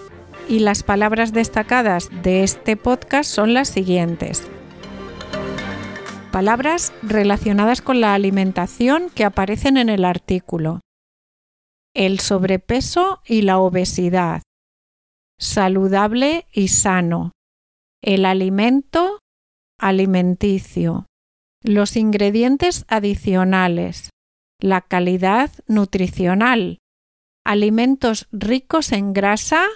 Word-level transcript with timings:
y 0.51 0.59
las 0.59 0.83
palabras 0.83 1.33
destacadas 1.33 2.11
de 2.23 2.43
este 2.43 2.77
podcast 2.77 3.31
son 3.31 3.55
las 3.55 3.69
siguientes 3.69 4.47
palabras 6.35 6.93
relacionadas 7.05 7.81
con 7.81 8.01
la 8.01 8.13
alimentación 8.13 9.09
que 9.09 9.25
aparecen 9.25 9.77
en 9.77 9.89
el 9.89 10.05
artículo. 10.05 10.81
El 11.95 12.19
sobrepeso 12.19 13.23
y 13.25 13.43
la 13.43 13.61
obesidad. 13.61 14.43
Saludable 15.39 16.49
y 16.53 16.67
sano. 16.67 17.31
El 18.03 18.25
alimento 18.25 19.21
alimenticio. 19.79 21.07
Los 21.63 21.95
ingredientes 21.95 22.85
adicionales. 22.89 24.11
La 24.61 24.81
calidad 24.81 25.53
nutricional. 25.69 26.79
Alimentos 27.45 28.27
ricos 28.33 28.91
en 28.91 29.13
grasa, 29.13 29.67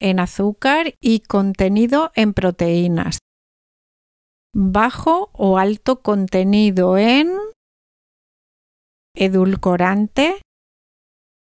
en 0.00 0.20
azúcar 0.20 0.94
y 1.02 1.20
contenido 1.20 2.12
en 2.14 2.32
proteínas 2.32 3.18
bajo 4.54 5.30
o 5.32 5.58
alto 5.58 6.02
contenido 6.02 6.98
en 6.98 7.36
edulcorante, 9.14 10.40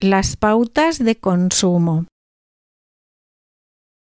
las 0.01 0.37
pautas 0.37 0.99
de 0.99 1.17
consumo. 1.19 2.07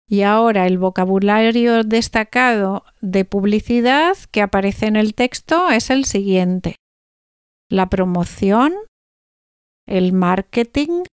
Y 0.09 0.23
ahora 0.23 0.67
el 0.67 0.79
vocabulario 0.79 1.83
destacado 1.83 2.85
de 3.01 3.25
publicidad 3.25 4.17
que 4.31 4.43
aparece 4.43 4.87
en 4.87 4.97
el 4.97 5.15
texto 5.15 5.71
es 5.71 5.91
el 5.91 6.05
siguiente. 6.05 6.77
La 7.71 7.89
promoción, 7.89 8.75
el 9.87 10.13
marketing, 10.13 11.05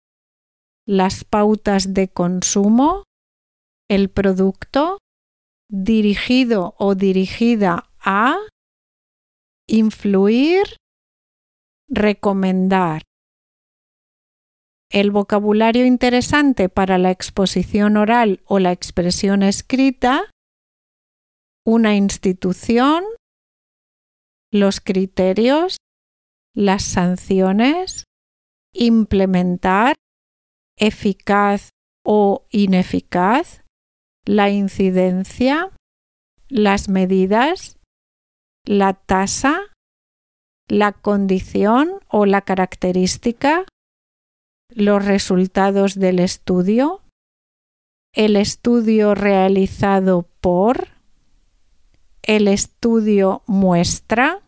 las 0.85 1.23
pautas 1.23 1.93
de 1.93 2.09
consumo, 2.09 3.03
el 3.89 4.09
producto, 4.09 4.97
dirigido 5.71 6.75
o 6.77 6.95
dirigida 6.95 7.89
a 8.01 8.35
influir, 9.67 10.75
recomendar. 11.87 13.03
El 14.91 15.11
vocabulario 15.11 15.85
interesante 15.85 16.67
para 16.67 16.97
la 16.97 17.11
exposición 17.11 17.95
oral 17.95 18.41
o 18.45 18.59
la 18.59 18.73
expresión 18.73 19.43
escrita, 19.43 20.29
una 21.65 21.95
institución, 21.95 23.05
los 24.51 24.81
criterios, 24.81 25.77
las 26.53 26.83
sanciones, 26.83 28.03
implementar, 28.73 29.95
eficaz 30.77 31.69
o 32.03 32.45
ineficaz, 32.49 33.63
la 34.25 34.49
incidencia, 34.49 35.71
las 36.49 36.89
medidas, 36.89 37.77
la 38.65 38.93
tasa, 38.93 39.59
la 40.67 40.91
condición 40.91 41.99
o 42.07 42.25
la 42.25 42.41
característica, 42.41 43.65
los 44.69 45.05
resultados 45.05 45.95
del 45.95 46.19
estudio, 46.19 47.01
el 48.13 48.35
estudio 48.35 49.15
realizado 49.15 50.27
por, 50.41 50.89
el 52.23 52.47
estudio 52.47 53.41
muestra, 53.47 54.41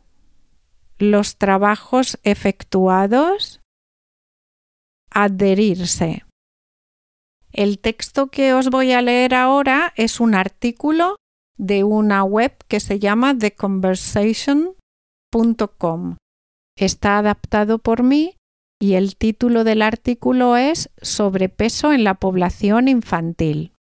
los 0.98 1.38
trabajos 1.38 2.20
efectuados, 2.24 3.62
adherirse. 5.10 6.24
El 7.54 7.78
texto 7.78 8.28
que 8.28 8.54
os 8.56 8.72
voy 8.72 8.94
a 8.94 9.04
leer 9.04 9.36
ahora 9.36 9.94
es 9.96 10.20
un 10.20 10.34
artículo 10.34 11.18
de 11.56 11.84
una 11.84 12.24
web 12.24 12.56
que 12.68 12.80
se 12.80 12.98
llama 12.98 13.38
theconversation.com. 13.38 16.18
Está 16.76 17.20
adaptado 17.20 17.78
por 17.78 18.02
mí 18.02 18.38
y 18.82 18.96
el 18.96 19.16
título 19.16 19.64
del 19.64 19.84
artículo 19.84 20.58
es 20.58 20.90
Sobrepeso 21.02 21.94
en 21.94 22.04
la 22.04 22.16
población 22.16 22.88
infantil. 22.88 23.74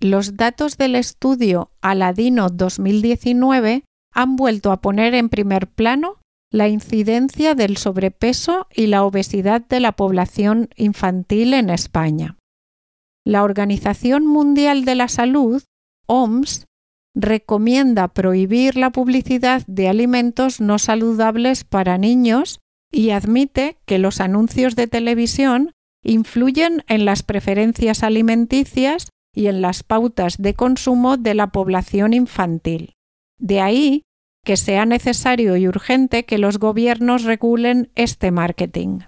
Los 0.00 0.36
datos 0.36 0.76
del 0.76 0.94
estudio 0.94 1.70
Aladino 1.80 2.50
2019 2.50 3.84
han 4.14 4.36
vuelto 4.36 4.70
a 4.70 4.82
poner 4.82 5.14
en 5.14 5.30
primer 5.30 5.66
plano 5.66 6.20
la 6.52 6.68
incidencia 6.68 7.54
del 7.54 7.78
sobrepeso 7.78 8.66
y 8.74 8.86
la 8.86 9.04
obesidad 9.04 9.66
de 9.66 9.80
la 9.80 9.92
población 9.92 10.68
infantil 10.76 11.54
en 11.54 11.70
España. 11.70 12.37
La 13.28 13.44
Organización 13.44 14.26
Mundial 14.26 14.86
de 14.86 14.94
la 14.94 15.06
Salud, 15.06 15.62
OMS, 16.06 16.64
recomienda 17.14 18.08
prohibir 18.08 18.74
la 18.78 18.88
publicidad 18.88 19.62
de 19.66 19.86
alimentos 19.86 20.62
no 20.62 20.78
saludables 20.78 21.64
para 21.64 21.98
niños 21.98 22.60
y 22.90 23.10
admite 23.10 23.76
que 23.84 23.98
los 23.98 24.22
anuncios 24.22 24.76
de 24.76 24.86
televisión 24.86 25.72
influyen 26.02 26.84
en 26.88 27.04
las 27.04 27.22
preferencias 27.22 28.02
alimenticias 28.02 29.10
y 29.34 29.48
en 29.48 29.60
las 29.60 29.82
pautas 29.82 30.38
de 30.38 30.54
consumo 30.54 31.18
de 31.18 31.34
la 31.34 31.48
población 31.48 32.14
infantil. 32.14 32.94
De 33.38 33.60
ahí 33.60 34.04
que 34.42 34.56
sea 34.56 34.86
necesario 34.86 35.58
y 35.58 35.68
urgente 35.68 36.24
que 36.24 36.38
los 36.38 36.58
gobiernos 36.58 37.24
regulen 37.24 37.90
este 37.94 38.30
marketing. 38.30 39.00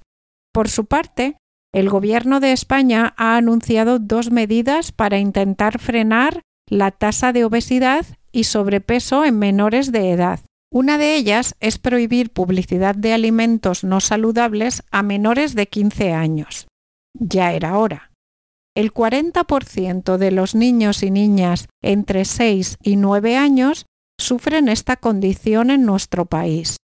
Por 0.52 0.68
su 0.68 0.84
parte, 0.84 1.38
el 1.72 1.88
Gobierno 1.88 2.40
de 2.40 2.52
España 2.52 3.14
ha 3.16 3.36
anunciado 3.36 3.98
dos 3.98 4.30
medidas 4.30 4.92
para 4.92 5.18
intentar 5.18 5.78
frenar 5.78 6.42
la 6.68 6.90
tasa 6.90 7.32
de 7.32 7.44
obesidad 7.44 8.06
y 8.32 8.44
sobrepeso 8.44 9.24
en 9.24 9.38
menores 9.38 9.92
de 9.92 10.10
edad. 10.10 10.40
Una 10.72 10.98
de 10.98 11.16
ellas 11.16 11.56
es 11.60 11.78
prohibir 11.78 12.30
publicidad 12.30 12.94
de 12.94 13.12
alimentos 13.12 13.82
no 13.82 14.00
saludables 14.00 14.84
a 14.90 15.02
menores 15.02 15.54
de 15.54 15.66
15 15.66 16.12
años. 16.12 16.68
Ya 17.14 17.52
era 17.52 17.76
hora. 17.76 18.12
El 18.76 18.94
40% 18.94 20.16
de 20.16 20.30
los 20.30 20.54
niños 20.54 21.02
y 21.02 21.10
niñas 21.10 21.68
entre 21.82 22.24
6 22.24 22.76
y 22.82 22.96
9 22.96 23.36
años 23.36 23.86
sufren 24.18 24.68
esta 24.68 24.96
condición 24.96 25.70
en 25.70 25.84
nuestro 25.84 26.26
país. 26.26 26.76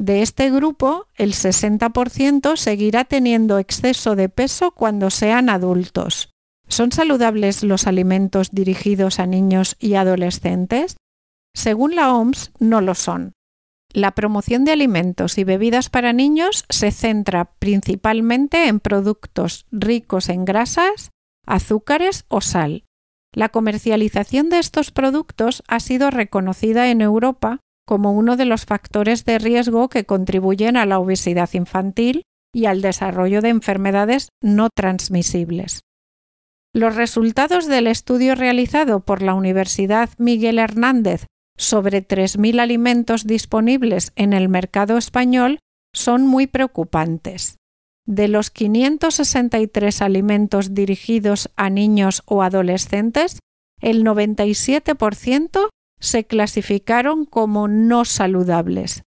De 0.00 0.22
este 0.22 0.50
grupo, 0.50 1.08
el 1.14 1.34
60% 1.34 2.56
seguirá 2.56 3.04
teniendo 3.04 3.58
exceso 3.58 4.16
de 4.16 4.30
peso 4.30 4.70
cuando 4.70 5.10
sean 5.10 5.50
adultos. 5.50 6.30
¿Son 6.68 6.90
saludables 6.90 7.62
los 7.62 7.86
alimentos 7.86 8.48
dirigidos 8.50 9.20
a 9.20 9.26
niños 9.26 9.76
y 9.78 9.96
adolescentes? 9.96 10.96
Según 11.54 11.96
la 11.96 12.14
OMS, 12.14 12.50
no 12.58 12.80
lo 12.80 12.94
son. 12.94 13.34
La 13.92 14.12
promoción 14.12 14.64
de 14.64 14.72
alimentos 14.72 15.36
y 15.36 15.44
bebidas 15.44 15.90
para 15.90 16.14
niños 16.14 16.64
se 16.70 16.92
centra 16.92 17.52
principalmente 17.58 18.68
en 18.68 18.80
productos 18.80 19.66
ricos 19.70 20.30
en 20.30 20.46
grasas, 20.46 21.10
azúcares 21.44 22.24
o 22.28 22.40
sal. 22.40 22.84
La 23.34 23.50
comercialización 23.50 24.48
de 24.48 24.60
estos 24.60 24.92
productos 24.92 25.62
ha 25.68 25.78
sido 25.78 26.10
reconocida 26.10 26.88
en 26.90 27.02
Europa 27.02 27.60
como 27.90 28.12
uno 28.12 28.36
de 28.36 28.44
los 28.44 28.66
factores 28.66 29.24
de 29.24 29.40
riesgo 29.40 29.88
que 29.88 30.04
contribuyen 30.04 30.76
a 30.76 30.86
la 30.86 31.00
obesidad 31.00 31.50
infantil 31.54 32.22
y 32.54 32.66
al 32.66 32.82
desarrollo 32.82 33.40
de 33.42 33.48
enfermedades 33.48 34.28
no 34.40 34.68
transmisibles. 34.72 35.80
Los 36.72 36.94
resultados 36.94 37.66
del 37.66 37.88
estudio 37.88 38.36
realizado 38.36 39.00
por 39.00 39.22
la 39.22 39.34
Universidad 39.34 40.10
Miguel 40.18 40.60
Hernández 40.60 41.26
sobre 41.56 42.06
3.000 42.06 42.60
alimentos 42.60 43.26
disponibles 43.26 44.12
en 44.14 44.34
el 44.34 44.48
mercado 44.48 44.96
español 44.96 45.58
son 45.92 46.24
muy 46.28 46.46
preocupantes. 46.46 47.56
de 48.06 48.28
los 48.28 48.50
563 48.50 50.00
alimentos 50.00 50.74
dirigidos 50.74 51.50
a 51.56 51.70
niños 51.70 52.22
o 52.26 52.42
adolescentes, 52.44 53.40
el 53.80 54.04
97% 54.04 55.70
se 56.00 56.26
clasificaron 56.26 57.24
como 57.24 57.68
no 57.68 58.04
saludables. 58.04 59.02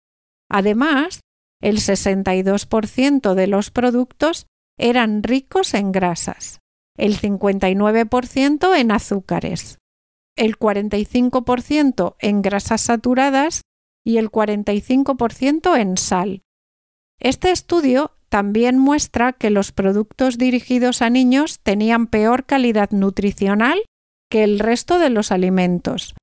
Además, 0.49 1.21
el 1.61 1.77
62% 1.77 3.33
de 3.33 3.47
los 3.47 3.71
productos 3.71 4.47
eran 4.77 5.23
ricos 5.23 5.73
en 5.73 5.91
grasas, 5.91 6.59
el 6.97 7.17
59% 7.17 8.75
en 8.77 8.91
azúcares, 8.91 9.77
el 10.35 10.57
45% 10.57 12.15
en 12.19 12.41
grasas 12.41 12.81
saturadas 12.81 13.61
y 14.03 14.17
el 14.17 14.31
45% 14.31 15.79
en 15.79 15.97
sal. 15.97 16.41
Este 17.19 17.51
estudio 17.51 18.11
también 18.29 18.79
muestra 18.79 19.33
que 19.33 19.49
los 19.51 19.71
productos 19.71 20.37
dirigidos 20.37 21.01
a 21.01 21.09
niños 21.09 21.59
tenían 21.59 22.07
peor 22.07 22.45
calidad 22.45 22.89
nutricional 22.91 23.83
que 24.29 24.43
el 24.43 24.59
resto 24.59 24.97
de 24.97 25.09
los 25.09 25.31
alimentos. 25.31 26.15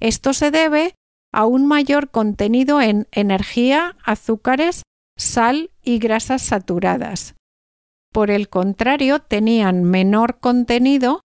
Esto 0.00 0.32
se 0.32 0.50
debe 0.50 0.94
a 1.32 1.46
un 1.46 1.66
mayor 1.66 2.10
contenido 2.10 2.80
en 2.80 3.06
energía, 3.12 3.96
azúcares, 4.04 4.82
sal 5.16 5.70
y 5.82 5.98
grasas 5.98 6.42
saturadas. 6.42 7.34
Por 8.12 8.30
el 8.30 8.48
contrario, 8.48 9.20
tenían 9.20 9.84
menor 9.84 10.40
contenido 10.40 11.20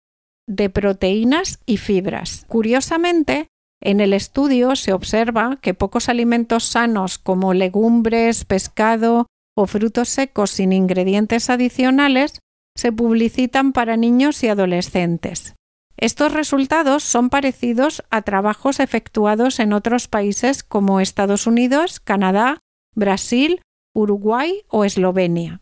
de 0.47 0.69
proteínas 0.69 1.59
y 1.65 1.77
fibras. 1.77 2.45
Curiosamente, 2.47 3.47
en 3.81 3.99
el 3.99 4.13
estudio 4.13 4.75
se 4.75 4.93
observa 4.93 5.57
que 5.61 5.73
pocos 5.73 6.09
alimentos 6.09 6.65
sanos 6.65 7.17
como 7.17 7.53
legumbres, 7.53 8.45
pescado 8.45 9.25
o 9.57 9.65
frutos 9.65 10.09
secos 10.09 10.51
sin 10.51 10.73
ingredientes 10.73 11.49
adicionales 11.49 12.39
se 12.75 12.91
publicitan 12.91 13.71
para 13.71 13.97
niños 13.97 14.43
y 14.43 14.49
adolescentes. 14.49 15.54
Estos 15.97 16.33
resultados 16.33 17.03
son 17.03 17.29
parecidos 17.29 18.03
a 18.09 18.21
trabajos 18.21 18.79
efectuados 18.79 19.59
en 19.59 19.71
otros 19.71 20.07
países 20.07 20.63
como 20.63 20.99
Estados 20.99 21.47
Unidos, 21.47 21.99
Canadá, 21.99 22.59
Brasil, 22.93 23.61
Uruguay 23.93 24.63
o 24.67 24.83
Eslovenia. 24.83 25.61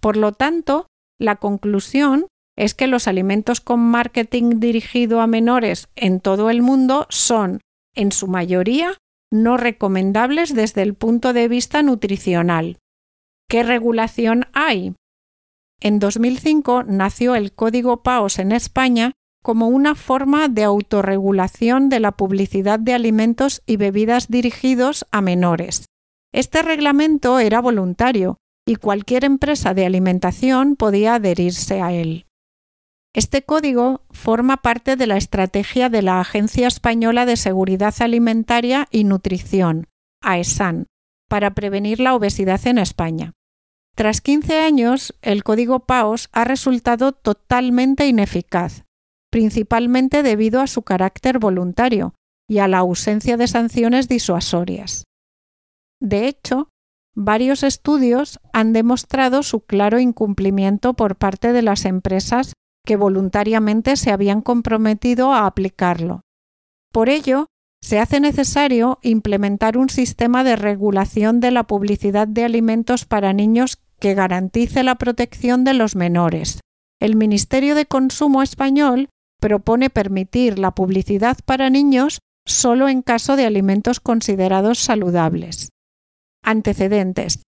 Por 0.00 0.16
lo 0.16 0.32
tanto, 0.32 0.86
la 1.18 1.36
conclusión 1.36 2.26
es 2.56 2.74
que 2.74 2.86
los 2.86 3.06
alimentos 3.06 3.60
con 3.60 3.80
marketing 3.80 4.60
dirigido 4.60 5.20
a 5.20 5.26
menores 5.26 5.88
en 5.94 6.20
todo 6.20 6.50
el 6.50 6.62
mundo 6.62 7.06
son, 7.10 7.60
en 7.94 8.12
su 8.12 8.28
mayoría, 8.28 8.96
no 9.30 9.56
recomendables 9.56 10.54
desde 10.54 10.82
el 10.82 10.94
punto 10.94 11.32
de 11.32 11.48
vista 11.48 11.82
nutricional. 11.82 12.78
¿Qué 13.48 13.62
regulación 13.62 14.46
hay? 14.52 14.94
En 15.80 15.98
2005 15.98 16.84
nació 16.84 17.34
el 17.34 17.52
Código 17.52 18.02
PAOS 18.02 18.38
en 18.38 18.52
España 18.52 19.12
como 19.42 19.68
una 19.68 19.94
forma 19.94 20.48
de 20.48 20.64
autorregulación 20.64 21.88
de 21.88 22.00
la 22.00 22.12
publicidad 22.12 22.78
de 22.78 22.94
alimentos 22.94 23.62
y 23.66 23.76
bebidas 23.76 24.28
dirigidos 24.28 25.06
a 25.10 25.20
menores. 25.20 25.86
Este 26.32 26.62
reglamento 26.62 27.38
era 27.38 27.60
voluntario 27.60 28.36
y 28.66 28.76
cualquier 28.76 29.24
empresa 29.24 29.74
de 29.74 29.86
alimentación 29.86 30.76
podía 30.76 31.14
adherirse 31.14 31.80
a 31.80 31.92
él. 31.92 32.26
Este 33.12 33.42
código 33.42 34.02
forma 34.10 34.58
parte 34.58 34.94
de 34.94 35.08
la 35.08 35.16
estrategia 35.16 35.88
de 35.88 36.02
la 36.02 36.20
Agencia 36.20 36.68
Española 36.68 37.26
de 37.26 37.36
Seguridad 37.36 37.94
Alimentaria 37.98 38.86
y 38.92 39.02
Nutrición, 39.02 39.88
AESAN, 40.22 40.86
para 41.28 41.54
prevenir 41.54 41.98
la 41.98 42.14
obesidad 42.14 42.64
en 42.66 42.78
España. 42.78 43.32
Tras 43.96 44.20
15 44.20 44.60
años, 44.60 45.14
el 45.22 45.42
código 45.42 45.80
PAOS 45.80 46.28
ha 46.32 46.44
resultado 46.44 47.10
totalmente 47.10 48.06
ineficaz, 48.06 48.84
principalmente 49.30 50.22
debido 50.22 50.60
a 50.60 50.66
su 50.66 50.82
carácter 50.82 51.38
voluntario 51.38 52.14
y 52.48 52.58
a 52.58 52.68
la 52.68 52.78
ausencia 52.78 53.36
de 53.36 53.46
sanciones 53.46 54.08
disuasorias. 54.08 55.04
De 56.00 56.26
hecho, 56.26 56.68
varios 57.14 57.62
estudios 57.62 58.40
han 58.52 58.72
demostrado 58.72 59.42
su 59.42 59.60
claro 59.60 59.98
incumplimiento 60.00 60.94
por 60.94 61.16
parte 61.16 61.52
de 61.52 61.62
las 61.62 61.84
empresas 61.84 62.54
que 62.84 62.96
voluntariamente 62.96 63.96
se 63.96 64.10
habían 64.10 64.40
comprometido 64.40 65.32
a 65.32 65.46
aplicarlo. 65.46 66.22
Por 66.92 67.08
ello, 67.08 67.46
se 67.82 67.98
hace 67.98 68.20
necesario 68.20 68.98
implementar 69.02 69.78
un 69.78 69.88
sistema 69.88 70.44
de 70.44 70.56
regulación 70.56 71.40
de 71.40 71.50
la 71.50 71.64
publicidad 71.64 72.26
de 72.26 72.44
alimentos 72.44 73.04
para 73.04 73.32
niños 73.32 73.78
que 73.98 74.14
garantice 74.14 74.82
la 74.82 74.96
protección 74.96 75.64
de 75.64 75.74
los 75.74 75.94
menores. 75.94 76.60
El 77.00 77.16
Ministerio 77.16 77.74
de 77.74 77.86
Consumo 77.86 78.42
español 78.42 79.08
propone 79.40 79.90
permitir 79.90 80.58
la 80.58 80.70
publicidad 80.70 81.38
para 81.44 81.70
niños 81.70 82.20
solo 82.46 82.88
en 82.88 83.02
caso 83.02 83.36
de 83.36 83.46
alimentos 83.46 84.00
considerados 84.00 84.78
saludables. 84.78 85.70
Antecedentes. 86.44 87.42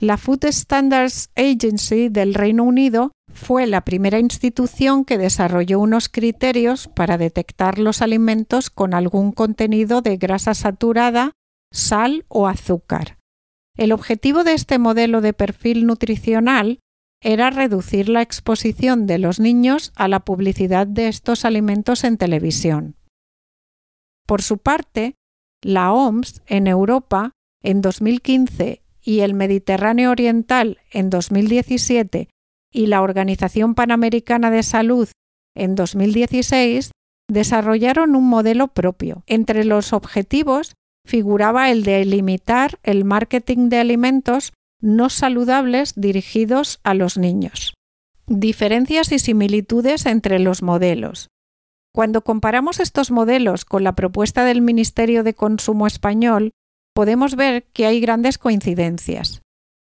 La 0.00 0.16
Food 0.16 0.46
Standards 0.46 1.30
Agency 1.36 2.08
del 2.08 2.34
Reino 2.34 2.64
Unido 2.64 3.12
fue 3.32 3.66
la 3.66 3.82
primera 3.82 4.18
institución 4.18 5.04
que 5.04 5.18
desarrolló 5.18 5.80
unos 5.80 6.08
criterios 6.08 6.88
para 6.88 7.16
detectar 7.16 7.78
los 7.78 8.02
alimentos 8.02 8.70
con 8.70 8.94
algún 8.94 9.32
contenido 9.32 10.02
de 10.02 10.16
grasa 10.16 10.54
saturada, 10.54 11.32
sal 11.72 12.24
o 12.28 12.46
azúcar. 12.46 13.18
El 13.76 13.92
objetivo 13.92 14.44
de 14.44 14.54
este 14.54 14.78
modelo 14.78 15.20
de 15.20 15.32
perfil 15.32 15.86
nutricional 15.86 16.78
era 17.24 17.48
reducir 17.48 18.10
la 18.10 18.20
exposición 18.22 19.06
de 19.06 19.18
los 19.18 19.40
niños 19.40 19.92
a 19.96 20.08
la 20.08 20.20
publicidad 20.20 20.86
de 20.86 21.08
estos 21.08 21.46
alimentos 21.46 22.04
en 22.04 22.18
televisión. 22.18 22.96
Por 24.26 24.42
su 24.42 24.58
parte, 24.58 25.16
la 25.62 25.92
OMS 25.92 26.42
en 26.46 26.66
Europa 26.66 27.32
en 27.62 27.80
2015 27.80 28.82
y 29.02 29.20
el 29.20 29.32
Mediterráneo 29.32 30.10
Oriental 30.10 30.78
en 30.92 31.08
2017 31.08 32.28
y 32.70 32.86
la 32.86 33.00
Organización 33.00 33.74
Panamericana 33.74 34.50
de 34.50 34.62
Salud 34.62 35.08
en 35.56 35.74
2016 35.74 36.90
desarrollaron 37.30 38.16
un 38.16 38.28
modelo 38.28 38.68
propio. 38.68 39.22
Entre 39.26 39.64
los 39.64 39.94
objetivos 39.94 40.74
figuraba 41.06 41.70
el 41.70 41.84
de 41.84 42.04
limitar 42.04 42.78
el 42.82 43.04
marketing 43.06 43.70
de 43.70 43.78
alimentos 43.78 44.52
no 44.84 45.08
saludables 45.08 45.94
dirigidos 45.96 46.78
a 46.84 46.92
los 46.92 47.16
niños. 47.16 47.72
Diferencias 48.26 49.12
y 49.12 49.18
similitudes 49.18 50.04
entre 50.04 50.38
los 50.38 50.62
modelos. 50.62 51.28
Cuando 51.94 52.20
comparamos 52.20 52.80
estos 52.80 53.10
modelos 53.10 53.64
con 53.64 53.82
la 53.82 53.94
propuesta 53.94 54.44
del 54.44 54.60
Ministerio 54.60 55.24
de 55.24 55.32
Consumo 55.32 55.86
español, 55.86 56.50
podemos 56.94 57.34
ver 57.34 57.64
que 57.72 57.86
hay 57.86 58.00
grandes 58.00 58.36
coincidencias. 58.36 59.40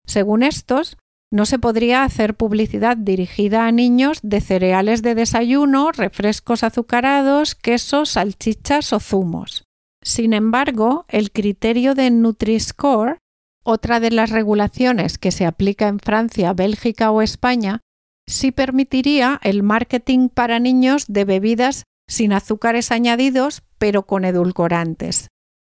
Según 0.06 0.42
estos, 0.42 0.98
no 1.32 1.46
se 1.46 1.58
podría 1.58 2.04
hacer 2.04 2.34
publicidad 2.34 2.98
dirigida 2.98 3.66
a 3.66 3.72
niños 3.72 4.18
de 4.22 4.42
cereales 4.42 5.00
de 5.00 5.14
desayuno, 5.14 5.92
refrescos 5.92 6.62
azucarados, 6.62 7.54
quesos, 7.54 8.10
salchichas 8.10 8.92
o 8.92 9.00
zumos. 9.00 9.64
Sin 10.02 10.34
embargo, 10.34 11.06
el 11.08 11.30
criterio 11.30 11.94
de 11.94 12.10
Nutri-Score 12.10 13.18
otra 13.62 14.00
de 14.00 14.10
las 14.10 14.30
regulaciones 14.30 15.18
que 15.18 15.30
se 15.30 15.46
aplica 15.46 15.88
en 15.88 15.98
Francia, 15.98 16.52
Bélgica 16.52 17.10
o 17.10 17.22
España 17.22 17.80
sí 18.26 18.52
permitiría 18.52 19.40
el 19.42 19.62
marketing 19.62 20.28
para 20.28 20.58
niños 20.58 21.06
de 21.08 21.24
bebidas 21.24 21.84
sin 22.08 22.32
azúcares 22.32 22.90
añadidos 22.90 23.62
pero 23.78 24.06
con 24.06 24.24
edulcorantes. 24.24 25.28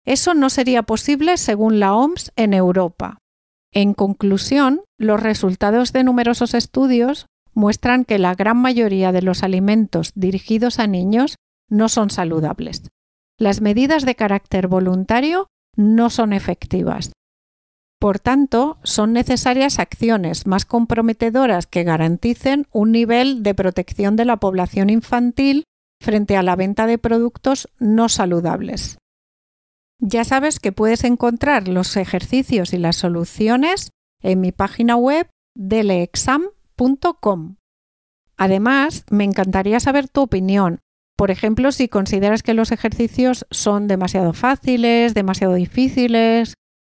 Eso 0.05 0.35
no 0.35 0.51
sería 0.51 0.83
posible 0.83 1.37
según 1.37 1.81
la 1.81 1.95
OMS 1.95 2.33
en 2.37 2.55
Europa. 2.55 3.19
En 3.73 3.95
conclusión, 3.95 4.83
los 4.99 5.21
resultados 5.21 5.93
de 5.93 6.05
numerosos 6.05 6.55
estudios 6.55 7.27
muestran 7.55 8.05
que 8.05 8.19
la 8.19 8.35
gran 8.35 8.57
mayoría 8.59 9.13
de 9.13 9.23
los 9.23 9.43
alimentos 9.43 10.13
dirigidos 10.15 10.79
a 10.79 10.87
niños 10.87 11.37
no 11.69 11.89
son 11.89 12.11
saludables. 12.11 12.83
Las 13.39 13.61
medidas 13.61 14.05
de 14.05 14.15
carácter 14.15 14.69
voluntario 14.69 15.49
no 15.77 16.11
son 16.11 16.33
efectivas 16.33 17.13
por 18.05 18.19
tanto, 18.19 18.77
son 18.83 19.15
necesarias 19.15 19.79
acciones 19.79 20.47
más 20.47 20.67
comprometedoras 20.67 21.67
que 21.67 21.85
garanticen 21.85 22.67
un 22.71 22.93
nivel 22.93 23.43
de 23.43 23.55
protección 23.55 24.15
de 24.15 24.27
la 24.27 24.37
población 24.37 24.91
infantil 24.91 25.65
frente 26.03 26.37
a 26.37 26.43
la 26.43 26.55
venta 26.55 26.87
de 26.87 26.99
productos 26.99 27.71
no 27.79 28.11
saludables. 28.11 28.99
Ya 30.01 30.23
sabes 30.25 30.61
que 30.61 30.71
puedes 30.71 31.03
encontrar 31.05 31.67
los 31.67 31.97
ejercicios 31.97 32.75
y 32.75 32.77
las 32.77 32.97
soluciones 32.97 33.89
en 34.21 34.43
mi 34.43 34.53
página 34.53 34.97
web 34.97 35.31
deleexam.com. 35.57 37.57
Además, 38.37 39.07
me 39.09 39.25
encantaría 39.25 39.81
saber 39.81 40.11
tu 40.11 40.21
opinión. 40.21 40.81
Por 41.17 41.31
ejemplo, 41.31 41.73
si 41.73 41.89
consideras 41.89 42.43
que 42.43 42.53
los 42.53 42.71
ejercicios 42.71 43.47
son 43.51 43.89
demasiado 43.89 44.35
fáciles, 44.35 45.15
demasiado 45.15 45.55
difíciles, 45.55 46.53